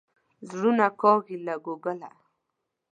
[0.49, 2.09] زړونه کاږي له کوګله.